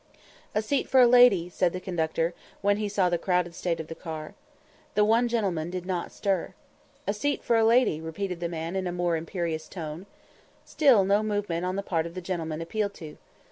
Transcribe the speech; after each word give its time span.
"A 0.55 0.63
seat 0.63 0.89
for 0.89 0.99
a 0.99 1.05
lady," 1.05 1.47
said 1.47 1.73
the 1.73 1.79
conductor, 1.79 2.33
when 2.61 2.77
he 2.77 2.89
saw 2.89 3.07
the 3.07 3.19
crowded 3.19 3.53
state 3.53 3.79
of 3.79 3.85
the 3.87 3.93
car. 3.93 4.33
The 4.95 5.05
one 5.05 5.27
gentleman 5.27 5.69
did 5.69 5.85
not 5.85 6.11
stir. 6.11 6.55
"A 7.05 7.13
seat 7.13 7.43
for 7.43 7.55
a 7.55 7.63
lady," 7.63 8.01
repeated 8.01 8.39
the 8.39 8.49
man 8.49 8.75
in 8.75 8.87
a 8.87 8.91
more 8.91 9.15
imperious 9.15 9.67
tone. 9.67 10.07
Still 10.65 11.03
no 11.05 11.21
movement 11.21 11.67
on 11.67 11.75
the 11.75 11.83
part 11.83 12.07
of 12.07 12.15
the 12.15 12.19
gentleman 12.21 12.61
appealed 12.61 12.95
to. 12.95 13.17